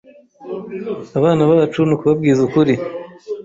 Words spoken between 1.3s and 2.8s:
bacu n’ukubabwiza ukuri.